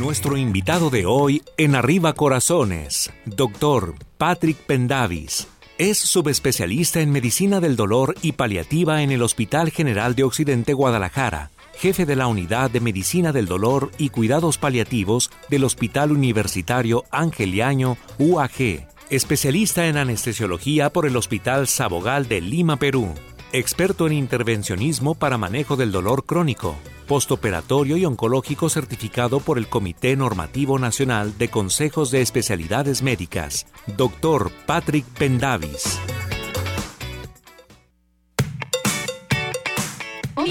Nuestro 0.00 0.38
invitado 0.38 0.88
de 0.88 1.04
hoy 1.04 1.42
en 1.58 1.74
Arriba 1.74 2.14
Corazones, 2.14 3.12
doctor 3.26 3.96
Patrick 4.16 4.56
Pendavis. 4.56 5.46
Es 5.76 5.98
subespecialista 5.98 7.02
en 7.02 7.12
medicina 7.12 7.60
del 7.60 7.76
dolor 7.76 8.14
y 8.22 8.32
paliativa 8.32 9.02
en 9.02 9.10
el 9.10 9.20
Hospital 9.20 9.70
General 9.70 10.14
de 10.14 10.24
Occidente 10.24 10.72
Guadalajara, 10.72 11.50
jefe 11.74 12.06
de 12.06 12.16
la 12.16 12.28
Unidad 12.28 12.70
de 12.70 12.80
Medicina 12.80 13.32
del 13.32 13.44
Dolor 13.44 13.90
y 13.98 14.08
Cuidados 14.08 14.56
Paliativos 14.56 15.30
del 15.50 15.64
Hospital 15.64 16.12
Universitario 16.12 17.04
Angeliaño 17.10 17.98
UAG, 18.18 18.88
especialista 19.10 19.86
en 19.86 19.98
anestesiología 19.98 20.88
por 20.88 21.04
el 21.04 21.14
Hospital 21.14 21.68
Sabogal 21.68 22.26
de 22.26 22.40
Lima, 22.40 22.78
Perú, 22.78 23.12
experto 23.52 24.06
en 24.06 24.12
intervencionismo 24.12 25.14
para 25.14 25.36
manejo 25.36 25.76
del 25.76 25.90
dolor 25.90 26.24
crónico, 26.24 26.76
postoperatorio 27.06 27.96
y 27.96 28.04
oncológico 28.04 28.68
certificado 28.68 29.40
por 29.40 29.58
el 29.58 29.68
Comité 29.68 30.14
Normativo 30.16 30.78
Nacional 30.78 31.36
de 31.36 31.48
Consejos 31.48 32.10
de 32.10 32.22
Especialidades 32.22 33.02
Médicas, 33.02 33.66
Dr. 33.96 34.52
Patrick 34.66 35.04
Pendavis. 35.04 35.98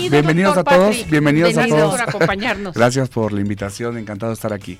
Bienvenidos 0.09 0.57
a 0.57 0.63
todos, 0.63 1.09
bienvenidos 1.09 1.57
a 1.57 1.67
todos. 1.67 1.91
por 1.91 2.01
acompañarnos. 2.01 2.73
Gracias 2.75 3.09
por 3.09 3.31
la 3.31 3.41
invitación, 3.41 3.97
encantado 3.97 4.31
de 4.31 4.35
estar 4.35 4.53
aquí. 4.53 4.79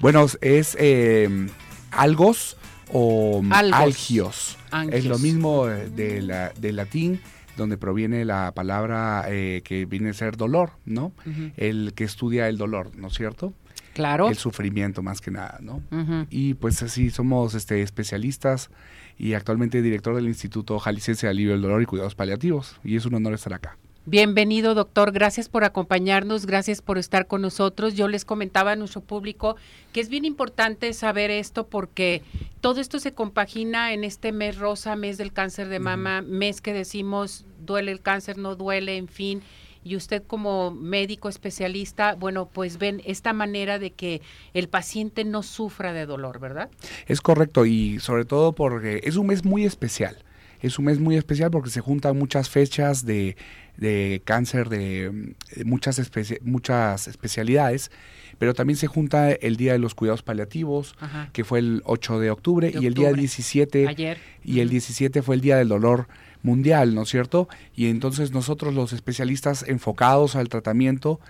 Bueno, 0.00 0.26
es 0.40 0.76
eh, 0.78 1.48
algos 1.90 2.56
o 2.90 3.42
Algos. 3.50 3.80
algios. 3.80 4.58
Angios. 4.70 4.98
Es 5.00 5.04
lo 5.06 5.18
mismo 5.18 5.68
eh, 5.68 5.88
de 5.90 6.22
la- 6.22 6.50
del 6.58 6.76
latín, 6.76 7.20
donde 7.56 7.76
proviene 7.76 8.24
la 8.24 8.52
palabra 8.54 9.26
eh, 9.28 9.60
que 9.64 9.84
viene 9.84 10.10
a 10.10 10.14
ser 10.14 10.36
dolor, 10.36 10.72
¿no? 10.86 11.12
El 11.56 11.92
que 11.94 12.04
estudia 12.04 12.48
el 12.48 12.56
dolor, 12.58 12.90
¿no 12.96 13.08
es 13.08 13.14
cierto? 13.14 13.52
Claro. 13.92 14.28
El 14.30 14.36
sufrimiento 14.36 15.02
más 15.02 15.20
que 15.20 15.30
nada, 15.30 15.58
¿no? 15.60 15.82
Ujú. 15.90 16.26
Y 16.30 16.54
pues 16.54 16.82
así 16.82 17.10
somos 17.10 17.54
este, 17.54 17.82
especialistas 17.82 18.70
y 19.18 19.34
actualmente 19.34 19.82
director 19.82 20.14
del 20.16 20.26
Instituto 20.28 20.78
Jalisciense 20.78 21.26
de 21.26 21.30
Alivio 21.30 21.52
del 21.52 21.60
Dolor 21.60 21.82
y 21.82 21.84
Cuidados 21.86 22.14
Paliativos. 22.14 22.80
Y 22.84 22.96
es 22.96 23.04
un 23.04 23.14
honor 23.14 23.34
estar 23.34 23.52
acá. 23.52 23.76
Bienvenido, 24.04 24.74
doctor. 24.74 25.12
Gracias 25.12 25.48
por 25.48 25.62
acompañarnos, 25.62 26.44
gracias 26.44 26.82
por 26.82 26.98
estar 26.98 27.28
con 27.28 27.40
nosotros. 27.40 27.94
Yo 27.94 28.08
les 28.08 28.24
comentaba 28.24 28.72
a 28.72 28.76
nuestro 28.76 29.00
público 29.00 29.54
que 29.92 30.00
es 30.00 30.08
bien 30.08 30.24
importante 30.24 30.92
saber 30.92 31.30
esto 31.30 31.68
porque 31.68 32.20
todo 32.60 32.80
esto 32.80 32.98
se 32.98 33.12
compagina 33.12 33.92
en 33.92 34.02
este 34.02 34.32
mes 34.32 34.58
rosa, 34.58 34.96
mes 34.96 35.18
del 35.18 35.32
cáncer 35.32 35.68
de 35.68 35.78
mama, 35.78 36.20
mes 36.20 36.60
que 36.60 36.72
decimos 36.72 37.44
duele 37.64 37.92
el 37.92 38.00
cáncer, 38.00 38.38
no 38.38 38.56
duele, 38.56 38.96
en 38.96 39.06
fin. 39.06 39.40
Y 39.84 39.94
usted 39.94 40.24
como 40.26 40.72
médico 40.72 41.28
especialista, 41.28 42.16
bueno, 42.16 42.46
pues 42.52 42.78
ven 42.78 43.02
esta 43.04 43.32
manera 43.32 43.78
de 43.78 43.92
que 43.92 44.20
el 44.52 44.68
paciente 44.68 45.22
no 45.22 45.44
sufra 45.44 45.92
de 45.92 46.06
dolor, 46.06 46.40
¿verdad? 46.40 46.70
Es 47.06 47.20
correcto 47.20 47.66
y 47.66 48.00
sobre 48.00 48.24
todo 48.24 48.52
porque 48.52 49.00
es 49.04 49.14
un 49.14 49.28
mes 49.28 49.44
muy 49.44 49.64
especial. 49.64 50.24
Es 50.62 50.78
un 50.78 50.86
mes 50.86 50.98
muy 51.00 51.16
especial 51.16 51.50
porque 51.50 51.70
se 51.70 51.80
juntan 51.80 52.16
muchas 52.16 52.48
fechas 52.48 53.04
de, 53.04 53.36
de 53.76 54.22
cáncer 54.24 54.68
de, 54.68 55.10
mm, 55.12 55.58
de 55.58 55.64
muchas, 55.64 56.00
muchas 56.42 57.08
especialidades, 57.08 57.90
pero 58.38 58.54
también 58.54 58.76
se 58.76 58.86
junta 58.86 59.32
el 59.32 59.56
Día 59.56 59.72
de 59.72 59.78
los 59.78 59.94
Cuidados 59.94 60.22
Paliativos, 60.22 60.94
Ajá. 61.00 61.28
que 61.32 61.44
fue 61.44 61.58
el 61.58 61.82
8 61.84 62.18
de 62.20 62.30
octubre, 62.30 62.70
De 62.70 62.80
y 62.80 62.86
el 62.86 62.94
día 62.94 63.08
octubre. 63.08 63.20
17 63.20 63.88
Ayer. 63.88 64.18
y 64.44 64.60
el 64.60 64.68
17 64.70 65.20
fue 65.22 65.34
el 65.34 65.40
Día 65.40 65.56
del 65.56 65.68
Dolor 65.68 66.06
Mundial, 66.42 66.94
¿no 66.94 67.02
es 67.02 67.08
cierto? 67.08 67.48
Y 67.74 67.86
entonces 67.86 68.32
nosotros 68.32 68.74
los 68.74 68.92
especialistas 68.92 69.64
enfocados 69.68 70.34
al 70.36 70.48
tratamiento 70.48 71.20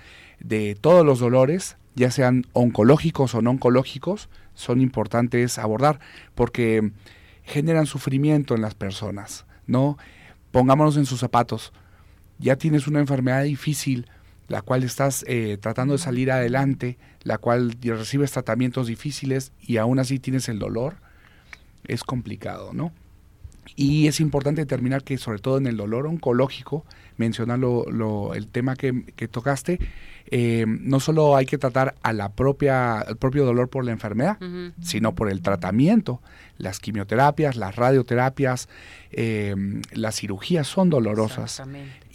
de 0.41 0.75
todos 0.81 1.05
los 1.05 1.19
dolores, 1.21 1.77
ya 1.95 2.11
sean 2.11 2.47
oncológicos 2.55 3.35
o 3.35 3.43
no 3.43 3.51
oncológicos, 3.51 4.29
son 4.55 4.81
importantes 4.81 5.59
abordar 5.59 6.01
porque 6.35 6.93
generan 7.43 7.87
sufrimiento 7.87 8.55
en 8.55 8.63
las 8.63 8.75
personas, 8.75 9.47
¿no? 9.67 9.99
Pongámonos 10.51 10.97
en 10.97 11.07
sus 11.07 11.21
zapatos. 11.21 11.73
Ya 12.39 12.57
tienes 12.57 12.87
una 12.87 13.01
enfermedad 13.01 13.45
difícil, 13.45 14.09
la 14.49 14.63
cual 14.63 14.83
estás 14.83 15.25
eh, 15.29 15.59
tratando 15.61 15.95
de 15.95 15.99
salir 15.99 16.31
adelante, 16.31 16.99
la 17.23 17.39
cual 17.39 17.77
recibes 17.83 18.33
tratamientos 18.33 18.87
difíciles 18.87 19.53
y 19.61 19.77
aún 19.77 19.99
así 19.99 20.19
tienes 20.19 20.49
el 20.49 20.59
dolor, 20.59 20.97
es 21.85 22.05
complicado, 22.05 22.73
¿no? 22.73 22.93
Y 23.77 24.07
es 24.09 24.21
importante 24.21 24.61
determinar 24.63 25.03
que 25.05 25.17
sobre 25.19 25.39
todo 25.39 25.57
en 25.59 25.67
el 25.67 25.77
dolor 25.77 26.07
oncológico, 26.07 26.85
mencionar 27.17 27.59
lo- 27.59 27.85
lo- 27.91 28.35
el 28.35 28.49
tema 28.49 28.75
que, 28.77 29.05
que 29.17 29.29
tocaste, 29.29 29.79
eh, 30.27 30.65
no 30.67 30.99
solo 31.01 31.37
hay 31.37 31.47
que 31.47 31.59
tratar 31.59 31.95
a 32.03 32.13
la 32.13 32.31
propia, 32.31 33.03
el 33.07 33.17
propio 33.17 33.45
dolor 33.45 33.69
por 33.69 33.85
la 33.85 33.93
enfermedad, 33.93 34.39
sino 34.83 35.15
por 35.15 35.31
el 35.31 35.43
tratamiento. 35.43 36.21
Las 36.59 36.81
quimioterapias, 36.81 37.57
las 37.57 37.77
radioterapias, 37.77 38.69
eh, 39.11 39.55
las 39.93 40.17
cirugías 40.17 40.67
son 40.67 40.91
dolorosas. 40.91 41.61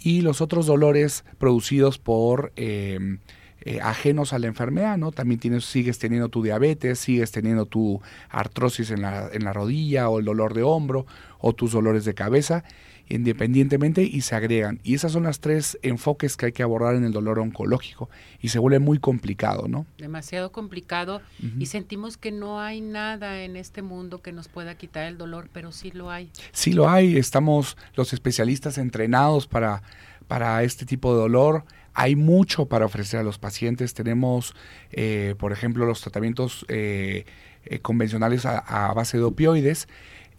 Y 0.03 0.21
los 0.21 0.41
otros 0.41 0.65
dolores 0.65 1.25
producidos 1.37 1.97
por 1.97 2.51
eh, 2.55 3.17
eh, 3.67 3.81
ajenos 3.81 4.31
a 4.31 4.39
la 4.39 4.47
enfermedad, 4.47 4.97
¿no? 4.97 5.11
También 5.11 5.41
tienes, 5.41 5.65
sigues 5.65 5.99
teniendo 5.99 6.29
tu 6.29 6.41
diabetes, 6.41 6.99
sigues 6.99 7.33
teniendo 7.33 7.65
tu 7.65 8.01
artrosis 8.29 8.91
en 8.91 9.01
la, 9.01 9.27
en 9.33 9.43
la 9.43 9.51
rodilla 9.51 10.07
o 10.07 10.19
el 10.19 10.25
dolor 10.25 10.53
de 10.53 10.63
hombro 10.63 11.05
o 11.39 11.51
tus 11.51 11.73
dolores 11.73 12.05
de 12.05 12.13
cabeza, 12.13 12.63
independientemente 13.09 14.03
y 14.03 14.21
se 14.21 14.35
agregan. 14.35 14.79
Y 14.83 14.95
esas 14.95 15.11
son 15.11 15.23
las 15.23 15.41
tres 15.41 15.77
enfoques 15.81 16.37
que 16.37 16.45
hay 16.45 16.51
que 16.53 16.63
abordar 16.63 16.95
en 16.95 17.03
el 17.03 17.11
dolor 17.11 17.39
oncológico 17.39 18.09
y 18.39 18.47
se 18.49 18.59
vuelve 18.59 18.79
muy 18.79 18.99
complicado, 18.99 19.67
¿no? 19.67 19.85
demasiado 19.97 20.53
complicado 20.53 21.21
y 21.59 21.65
sentimos 21.65 22.15
que 22.15 22.31
no 22.31 22.61
hay 22.61 22.79
nada 22.79 23.43
en 23.43 23.57
este 23.57 23.81
mundo 23.81 24.21
que 24.21 24.31
nos 24.31 24.47
pueda 24.47 24.75
quitar 24.75 25.07
el 25.07 25.17
dolor, 25.17 25.49
pero 25.51 25.73
sí 25.73 25.91
lo 25.91 26.09
hay. 26.09 26.31
Sí 26.53 26.71
lo 26.71 26.89
hay, 26.89 27.17
estamos 27.17 27.75
los 27.95 28.13
especialistas 28.13 28.77
entrenados 28.77 29.45
para, 29.45 29.83
para 30.29 30.63
este 30.63 30.85
tipo 30.85 31.13
de 31.13 31.19
dolor. 31.19 31.65
Hay 31.99 32.15
mucho 32.15 32.67
para 32.67 32.85
ofrecer 32.85 33.19
a 33.19 33.23
los 33.23 33.39
pacientes. 33.39 33.95
Tenemos, 33.95 34.53
eh, 34.91 35.33
por 35.39 35.51
ejemplo, 35.51 35.85
los 35.87 35.99
tratamientos 36.01 36.63
eh, 36.69 37.25
eh, 37.65 37.79
convencionales 37.79 38.45
a, 38.45 38.59
a 38.59 38.93
base 38.93 39.17
de 39.17 39.23
opioides, 39.23 39.87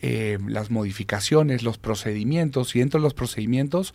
eh, 0.01 0.39
las 0.47 0.71
modificaciones, 0.71 1.65
los 1.65 1.77
procedimientos. 1.77 2.77
Y 2.77 2.79
dentro 2.79 3.01
de 3.01 3.03
los 3.03 3.15
procedimientos 3.15 3.93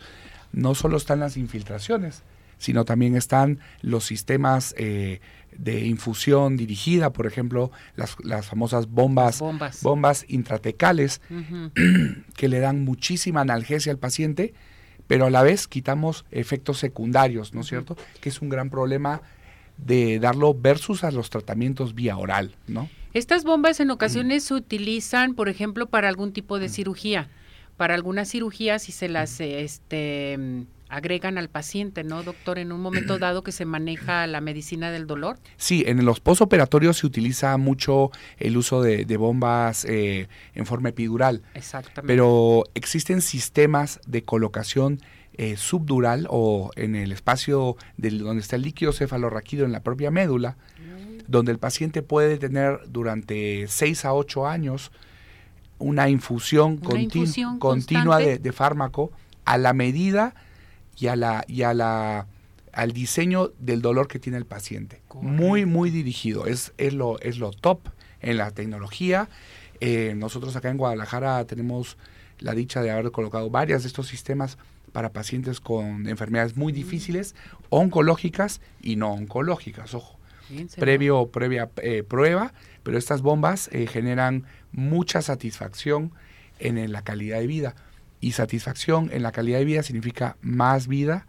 no 0.52 0.74
solo 0.74 0.98
están 0.98 1.20
las 1.20 1.38
infiltraciones, 1.38 2.22
sino 2.58 2.84
también 2.84 3.16
están 3.16 3.60
los 3.80 4.04
sistemas 4.04 4.74
eh, 4.76 5.20
de 5.56 5.86
infusión 5.86 6.58
dirigida, 6.58 7.14
por 7.14 7.26
ejemplo, 7.26 7.70
las, 7.96 8.16
las 8.22 8.46
famosas 8.46 8.88
bombas, 8.90 9.38
Bombas. 9.38 9.82
bombas 9.82 10.24
intratecales 10.28 11.22
que 12.36 12.48
le 12.48 12.60
dan 12.60 12.84
muchísima 12.84 13.40
analgesia 13.40 13.90
al 13.90 13.98
paciente, 13.98 14.52
pero 15.06 15.26
a 15.26 15.30
la 15.30 15.42
vez 15.42 15.68
quitamos 15.68 16.24
efectos 16.30 16.78
secundarios, 16.78 17.54
¿no 17.54 17.60
es 17.60 17.66
cierto? 17.66 17.96
Que 18.20 18.28
es 18.28 18.40
un 18.40 18.48
gran 18.48 18.70
problema 18.70 19.22
de 19.76 20.18
darlo 20.18 20.54
versus 20.54 21.04
a 21.04 21.10
los 21.10 21.30
tratamientos 21.30 21.94
vía 21.94 22.16
oral, 22.16 22.54
¿no? 22.66 22.88
Estas 23.12 23.44
bombas 23.44 23.78
en 23.78 23.90
ocasiones 23.90 24.44
se 24.44 24.54
utilizan, 24.54 25.34
por 25.34 25.48
ejemplo, 25.48 25.86
para 25.86 26.08
algún 26.08 26.32
tipo 26.32 26.58
de 26.58 26.68
cirugía. 26.68 27.28
Para 27.76 27.94
algunas 27.94 28.28
cirugías 28.28 28.82
si 28.82 28.92
se 28.92 29.08
las 29.08 29.40
este, 29.40 30.36
mm, 30.38 30.62
agregan 30.88 31.38
al 31.38 31.48
paciente, 31.48 32.04
¿no, 32.04 32.22
doctor? 32.22 32.58
En 32.58 32.70
un 32.72 32.80
momento 32.80 33.18
dado 33.18 33.42
que 33.42 33.52
se 33.52 33.64
maneja 33.64 34.26
la 34.26 34.40
medicina 34.40 34.90
del 34.90 35.06
dolor. 35.06 35.38
Sí, 35.56 35.84
en 35.86 36.04
los 36.04 36.20
postoperatorios 36.20 36.98
se 36.98 37.06
utiliza 37.06 37.56
mucho 37.56 38.10
el 38.38 38.56
uso 38.56 38.82
de, 38.82 39.04
de 39.04 39.16
bombas 39.16 39.84
eh, 39.86 40.28
en 40.54 40.66
forma 40.66 40.90
epidural, 40.90 41.42
Exactamente. 41.54 42.12
pero 42.12 42.64
existen 42.74 43.20
sistemas 43.22 44.00
de 44.06 44.22
colocación 44.22 45.00
eh, 45.36 45.56
subdural 45.56 46.28
o 46.30 46.70
en 46.76 46.94
el 46.94 47.10
espacio 47.10 47.76
del, 47.96 48.18
donde 48.20 48.40
está 48.42 48.54
el 48.56 48.62
líquido 48.62 48.92
cefalorraquídeo 48.92 49.64
en 49.66 49.72
la 49.72 49.82
propia 49.82 50.10
médula, 50.12 50.56
donde 51.26 51.50
el 51.52 51.58
paciente 51.58 52.02
puede 52.02 52.36
tener 52.38 52.80
durante 52.86 53.66
6 53.66 54.04
a 54.04 54.12
8 54.12 54.46
años 54.46 54.92
una 55.78 56.08
infusión, 56.08 56.78
Una 56.82 56.90
continu- 56.90 57.16
infusión 57.16 57.58
continua 57.58 58.18
de 58.18 58.52
fármaco 58.52 59.10
a 59.44 59.58
la 59.58 59.72
medida 59.72 60.34
y 60.98 61.08
a 61.08 61.16
la 61.16 61.44
y 61.48 61.62
a 61.62 61.74
la 61.74 62.26
al 62.72 62.92
diseño 62.92 63.52
del 63.58 63.82
dolor 63.82 64.08
que 64.08 64.18
tiene 64.18 64.38
el 64.38 64.46
paciente. 64.46 65.00
Muy 65.14 65.66
muy 65.66 65.90
dirigido, 65.90 66.46
es, 66.46 66.72
es 66.76 66.92
lo 66.94 67.18
es 67.20 67.38
lo 67.38 67.50
top 67.50 67.88
en 68.20 68.36
la 68.36 68.50
tecnología. 68.50 69.28
Eh, 69.80 70.14
nosotros 70.16 70.56
acá 70.56 70.70
en 70.70 70.76
Guadalajara 70.76 71.44
tenemos 71.46 71.96
la 72.38 72.52
dicha 72.54 72.82
de 72.82 72.90
haber 72.90 73.10
colocado 73.10 73.50
varias 73.50 73.82
de 73.82 73.88
estos 73.88 74.08
sistemas 74.08 74.58
para 74.92 75.12
pacientes 75.12 75.60
con 75.60 76.08
enfermedades 76.08 76.56
muy 76.56 76.72
difíciles, 76.72 77.34
oncológicas 77.68 78.60
y 78.80 78.96
no 78.96 79.12
oncológicas, 79.12 79.94
ojo 79.94 80.18
previo, 80.76 81.26
previa 81.28 81.70
eh, 81.76 82.02
prueba, 82.02 82.52
pero 82.82 82.98
estas 82.98 83.22
bombas 83.22 83.68
eh, 83.72 83.86
generan 83.86 84.44
mucha 84.72 85.22
satisfacción 85.22 86.12
en, 86.58 86.78
en 86.78 86.92
la 86.92 87.02
calidad 87.02 87.40
de 87.40 87.46
vida. 87.46 87.74
Y 88.20 88.32
satisfacción 88.32 89.10
en 89.12 89.22
la 89.22 89.32
calidad 89.32 89.58
de 89.58 89.64
vida 89.64 89.82
significa 89.82 90.36
más 90.40 90.88
vida 90.88 91.26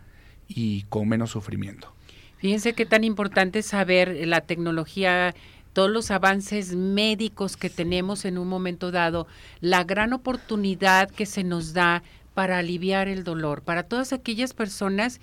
y 0.48 0.84
con 0.84 1.08
menos 1.08 1.32
sufrimiento. 1.32 1.94
Fíjense 2.38 2.74
qué 2.74 2.86
tan 2.86 3.04
importante 3.04 3.60
es 3.60 3.66
saber 3.66 4.28
la 4.28 4.42
tecnología 4.42 5.34
todos 5.76 5.90
los 5.90 6.10
avances 6.10 6.74
médicos 6.74 7.58
que 7.58 7.70
tenemos 7.70 8.24
en 8.24 8.38
un 8.38 8.48
momento 8.48 8.92
dado, 8.92 9.28
la 9.60 9.84
gran 9.84 10.14
oportunidad 10.14 11.12
que 11.12 11.26
se 11.26 11.44
nos 11.44 11.74
da 11.74 12.02
para 12.34 12.60
aliviar 12.60 13.10
el 13.10 13.26
dolor, 13.26 13.62
para 13.62 13.84
todas 13.84 14.14
aquellas 14.14 14.54
personas 14.54 15.20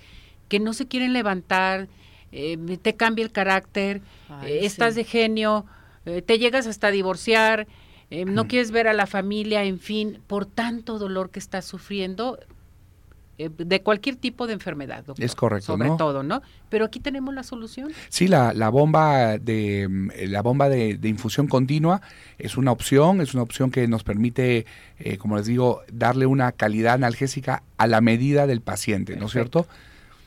que 0.49 0.59
no 0.59 0.73
se 0.73 0.87
quieren 0.87 1.11
levantar, 1.11 1.87
eh, 2.31 2.57
te 2.83 2.95
cambia 2.95 3.25
el 3.25 3.31
carácter, 3.31 4.01
eh, 4.43 4.59
estás 4.61 4.93
de 4.93 5.03
genio, 5.03 5.65
eh, 6.05 6.21
te 6.21 6.37
llegas 6.37 6.67
hasta 6.67 6.91
divorciar, 6.91 7.65
no 8.25 8.47
quieres 8.47 8.71
ver 8.71 8.87
a 8.87 8.93
la 8.93 9.07
familia, 9.07 9.63
en 9.63 9.79
fin, 9.79 10.19
por 10.27 10.45
tanto 10.45 10.99
dolor 10.99 11.29
que 11.29 11.39
estás 11.39 11.65
sufriendo, 11.65 12.37
eh, 13.39 13.49
de 13.57 13.81
cualquier 13.81 14.15
tipo 14.15 14.45
de 14.45 14.53
enfermedad, 14.53 15.03
doctor. 15.03 15.25
Es 15.25 15.33
correcto, 15.33 15.65
sobre 15.65 15.89
todo, 15.97 16.21
¿no? 16.21 16.43
Pero 16.69 16.85
aquí 16.85 16.99
tenemos 16.99 17.33
la 17.33 17.41
solución. 17.41 17.91
Sí, 18.09 18.27
la, 18.27 18.53
la 18.53 18.69
bomba 18.69 19.39
de 19.39 19.87
mm, 19.89 20.09
la 20.27 20.43
bomba 20.43 20.69
de, 20.69 20.99
infusión 21.03 21.47
continua 21.47 22.01
es 22.37 22.57
una 22.57 22.71
opción, 22.71 23.21
es 23.21 23.33
una 23.33 23.41
opción 23.41 23.71
que 23.71 23.87
nos 23.87 24.03
permite, 24.03 24.67
eh, 24.99 25.17
como 25.17 25.37
les 25.37 25.47
digo, 25.47 25.81
darle 25.91 26.27
una 26.27 26.51
calidad 26.51 26.93
analgésica 26.93 27.63
a 27.77 27.87
la 27.87 28.01
medida 28.01 28.45
del 28.45 28.61
paciente, 28.61 29.15
¿no 29.15 29.25
es 29.25 29.31
cierto? 29.31 29.65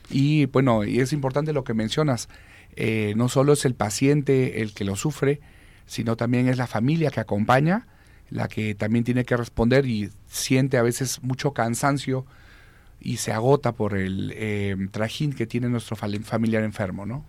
Y 0.09 0.47
bueno, 0.47 0.83
y 0.83 0.99
es 0.99 1.13
importante 1.13 1.53
lo 1.53 1.63
que 1.63 1.73
mencionas, 1.73 2.27
eh, 2.75 3.13
no 3.15 3.29
solo 3.29 3.53
es 3.53 3.63
el 3.63 3.73
paciente 3.73 4.61
el 4.61 4.73
que 4.73 4.83
lo 4.83 4.97
sufre, 4.97 5.39
sino 5.87 6.15
también 6.15 6.47
es 6.47 6.57
la 6.57 6.67
familia 6.67 7.09
que 7.09 7.19
acompaña, 7.19 7.87
la 8.29 8.47
que 8.47 8.75
también 8.75 9.03
tiene 9.03 9.25
que 9.25 9.35
responder 9.35 9.85
y 9.85 10.11
siente 10.27 10.77
a 10.77 10.83
veces 10.83 11.23
mucho 11.23 11.53
cansancio 11.53 12.25
y 12.99 13.17
se 13.17 13.31
agota 13.31 13.71
por 13.71 13.97
el 13.97 14.33
eh, 14.35 14.75
trajín 14.91 15.33
que 15.33 15.47
tiene 15.47 15.69
nuestro 15.69 15.95
familiar 15.95 16.63
enfermo, 16.63 17.05
¿no? 17.05 17.23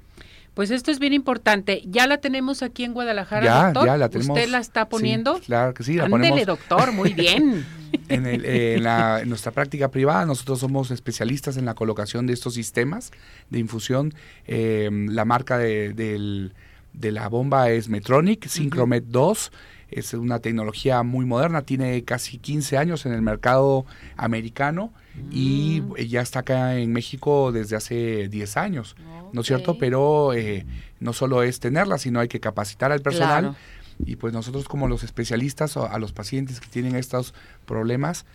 Pues 0.59 0.73
esto 0.73 0.91
es 0.91 0.99
bien 0.99 1.13
importante. 1.13 1.83
Ya 1.87 2.09
la 2.09 2.19
tenemos 2.19 2.65
aquí 2.65 2.83
en 2.83 2.93
Guadalajara, 2.93 3.45
ya, 3.45 3.65
doctor. 3.67 3.87
Ya 3.87 3.97
la 3.97 4.09
tenemos. 4.09 4.37
¿Usted 4.37 4.51
la 4.51 4.59
está 4.59 4.89
poniendo? 4.89 5.39
claro 5.39 5.73
que 5.73 5.85
sí. 5.85 5.95
La 5.95 6.07
Ándele, 6.07 6.45
doctor, 6.45 6.91
muy 6.91 7.13
bien. 7.13 7.65
en, 8.09 8.27
en, 8.27 9.29
nuestra 9.29 9.53
práctica 9.53 9.93
privada, 9.93 10.27
nosotros 10.27 10.59
somos 10.59 10.91
especialistas 10.91 11.59
en 11.59 11.65
la 11.65 11.75
colocación 11.75 12.27
de 12.27 12.33
estos 12.33 12.55
sistemas 12.55 13.13
de 13.51 13.61
infusión. 13.61 14.15
Eh, 14.49 14.91
la 14.91 15.25
marca 15.25 15.59
de, 15.59 16.51
de, 16.99 17.13
la 17.13 17.29
bomba 17.29 17.71
es 17.71 17.89
Metronic, 17.89 18.47
Synchromet 18.47 19.05
2 19.07 19.53
es 19.91 20.13
una 20.13 20.41
tecnología 20.41 21.03
muy 21.03 21.25
moderna, 21.25 21.63
tiene 21.63 22.05
casi 22.05 22.39
15 22.39 22.77
años 22.77 23.07
en 23.07 23.13
el 23.13 23.23
mercado 23.23 23.87
americano 24.17 24.93
y 25.31 25.83
mm. 25.83 25.95
ya 26.03 26.21
está 26.21 26.41
acá 26.41 26.77
en 26.77 26.93
México 26.93 27.53
desde 27.53 27.77
hace 27.77 28.29
10 28.29 28.57
años, 28.59 28.97
¿no 29.33 29.41
es 29.41 29.47
cierto? 29.47 29.79
Pero 29.79 30.35
eh, 30.35 30.67
no 31.01 31.13
solo 31.13 31.43
es 31.43 31.59
tenerla, 31.61 31.99
sino 31.99 32.21
hay 32.21 32.29
que 32.29 32.41
capacitar 32.41 32.93
al 32.93 33.01
personal 33.01 33.57
y 34.05 34.17
pues 34.17 34.33
nosotros 34.33 34.69
como 34.69 34.89
los 34.89 35.03
especialistas 35.03 35.77
o 35.77 35.91
a 35.91 35.99
los 35.99 36.13
pacientes 36.13 36.61
que 36.61 36.69
tienen 36.69 36.95
estos 36.95 37.35
problemas, 37.65 38.27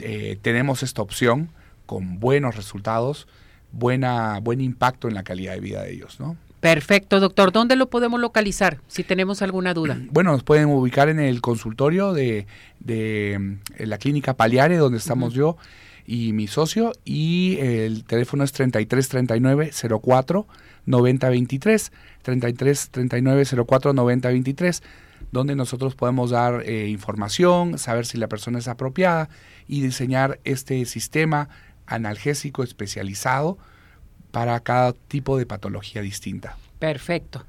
eh, 0.00 0.38
tenemos 0.42 0.82
esta 0.82 1.00
opción 1.00 1.50
con 1.86 2.20
buenos 2.20 2.54
resultados, 2.54 3.26
buena, 3.72 4.40
buen 4.40 4.60
impacto 4.60 5.08
en 5.08 5.14
la 5.14 5.22
calidad 5.22 5.54
de 5.54 5.60
vida 5.60 5.82
de 5.82 5.92
ellos, 5.92 6.20
¿no? 6.20 6.36
Perfecto, 6.60 7.20
doctor. 7.20 7.52
¿Dónde 7.52 7.76
lo 7.76 7.88
podemos 7.88 8.20
localizar 8.20 8.80
si 8.88 9.04
tenemos 9.04 9.42
alguna 9.42 9.74
duda? 9.74 9.98
Bueno, 10.10 10.32
nos 10.32 10.42
pueden 10.42 10.66
ubicar 10.66 11.08
en 11.08 11.20
el 11.20 11.40
consultorio 11.40 12.12
de, 12.12 12.46
de 12.80 13.58
la 13.78 13.98
clínica 13.98 14.34
Paliare, 14.34 14.76
donde 14.76 14.98
estamos 14.98 15.32
yo 15.34 15.56
y 16.06 16.32
mi 16.32 16.46
socio, 16.46 16.92
y 17.04 17.58
el 17.60 18.04
teléfono 18.04 18.42
es 18.42 18.52
3339 18.52 19.72
04 20.02 20.46
9023, 20.86 21.92
3339 22.22 23.64
04 23.66 23.92
9023, 23.92 24.82
donde 25.30 25.54
nosotros 25.54 25.94
podemos 25.94 26.30
dar 26.30 26.62
eh, 26.64 26.88
información, 26.88 27.78
saber 27.78 28.06
si 28.06 28.16
la 28.16 28.28
persona 28.28 28.58
es 28.58 28.68
apropiada 28.68 29.28
y 29.66 29.82
diseñar 29.82 30.40
este 30.44 30.84
sistema 30.86 31.50
analgésico 31.86 32.62
especializado 32.62 33.58
para 34.30 34.58
cada 34.60 34.92
tipo 34.92 35.38
de 35.38 35.46
patología 35.46 36.02
distinta. 36.02 36.56
Perfecto. 36.78 37.44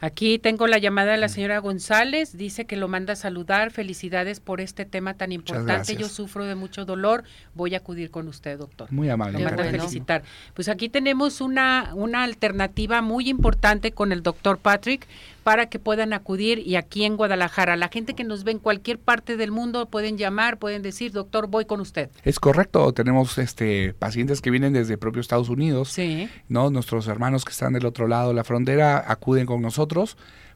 Aquí 0.00 0.38
tengo 0.38 0.66
la 0.66 0.78
llamada 0.78 1.12
de 1.12 1.18
la 1.18 1.28
señora 1.28 1.58
González, 1.58 2.36
dice 2.36 2.64
que 2.64 2.76
lo 2.76 2.88
manda 2.88 3.12
a 3.12 3.16
saludar, 3.16 3.70
felicidades 3.70 4.40
por 4.40 4.62
este 4.62 4.86
tema 4.86 5.12
tan 5.14 5.30
importante, 5.30 5.94
yo 5.94 6.08
sufro 6.08 6.46
de 6.46 6.54
mucho 6.54 6.86
dolor, 6.86 7.24
voy 7.54 7.74
a 7.74 7.78
acudir 7.78 8.10
con 8.10 8.26
usted, 8.26 8.58
doctor. 8.58 8.90
Muy 8.90 9.10
amable. 9.10 9.38
Le 9.38 9.44
mando 9.44 9.62
a 9.62 9.66
felicitar. 9.66 10.22
Pues 10.54 10.68
aquí 10.68 10.88
tenemos 10.88 11.42
una, 11.42 11.92
una 11.94 12.22
alternativa 12.22 13.02
muy 13.02 13.28
importante 13.28 13.92
con 13.92 14.10
el 14.12 14.22
doctor 14.22 14.56
Patrick 14.56 15.06
para 15.42 15.66
que 15.66 15.78
puedan 15.78 16.12
acudir 16.12 16.58
y 16.58 16.76
aquí 16.76 17.04
en 17.04 17.16
Guadalajara, 17.16 17.76
la 17.76 17.88
gente 17.88 18.14
que 18.14 18.24
nos 18.24 18.44
ve 18.44 18.52
en 18.52 18.58
cualquier 18.58 18.98
parte 18.98 19.36
del 19.36 19.50
mundo 19.50 19.86
pueden 19.86 20.16
llamar, 20.16 20.58
pueden 20.58 20.82
decir, 20.82 21.12
doctor, 21.12 21.46
voy 21.46 21.64
con 21.64 21.80
usted. 21.80 22.10
Es 22.24 22.38
correcto, 22.38 22.92
tenemos 22.92 23.36
este 23.38 23.94
pacientes 23.94 24.40
que 24.40 24.50
vienen 24.50 24.72
desde 24.72 24.96
propio 24.96 25.20
Estados 25.20 25.48
Unidos, 25.48 25.90
sí. 25.90 26.28
¿no? 26.48 26.70
Nuestros 26.70 27.06
hermanos 27.08 27.44
que 27.44 27.52
están 27.52 27.72
del 27.72 27.86
otro 27.86 28.06
lado 28.06 28.28
de 28.28 28.34
la 28.34 28.44
frontera 28.44 29.04
acuden 29.06 29.46
con 29.46 29.60
nosotros 29.60 29.89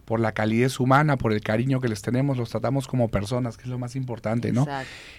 por 0.05 0.21
la 0.21 0.33
calidez 0.33 0.81
humana, 0.81 1.17
por 1.17 1.33
el 1.33 1.41
cariño 1.41 1.81
que 1.81 1.89
les 1.89 2.03
tenemos, 2.03 2.37
los 2.37 2.51
tratamos 2.51 2.87
como 2.87 3.09
personas, 3.09 3.57
que 3.57 3.65
es 3.65 3.69
lo 3.69 3.79
más 3.79 3.97
importante, 3.97 4.53
¿no? 4.53 4.67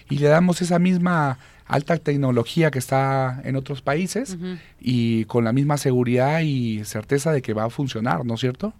Y 0.08 0.18
le 0.18 0.28
damos 0.28 0.62
esa 0.62 0.78
misma 0.78 1.38
alta 1.66 1.96
tecnología 1.96 2.70
que 2.70 2.78
está 2.78 3.40
en 3.44 3.56
otros 3.56 3.82
países 3.82 4.36
y 4.80 5.24
con 5.24 5.44
la 5.44 5.52
misma 5.52 5.76
seguridad 5.76 6.40
y 6.40 6.84
certeza 6.84 7.32
de 7.32 7.42
que 7.42 7.52
va 7.52 7.64
a 7.64 7.70
funcionar, 7.70 8.24
¿no 8.24 8.34
es 8.34 8.40
cierto? 8.40 8.72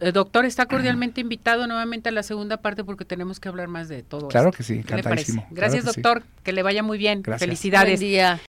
Eh, 0.00 0.12
doctor 0.12 0.44
está 0.44 0.66
cordialmente 0.66 1.20
invitado 1.20 1.66
nuevamente 1.66 2.08
a 2.08 2.12
la 2.12 2.22
segunda 2.22 2.58
parte 2.58 2.84
porque 2.84 3.04
tenemos 3.04 3.40
que 3.40 3.48
hablar 3.48 3.68
más 3.68 3.88
de 3.88 4.02
todo. 4.02 4.28
Claro 4.28 4.52
que 4.52 4.62
sí, 4.62 4.74
encantadísimo. 4.74 5.46
Gracias, 5.50 5.84
doctor. 5.84 6.22
Que 6.42 6.52
le 6.52 6.62
vaya 6.62 6.82
muy 6.82 6.98
bien. 6.98 7.22
Felicidades. 7.38 8.00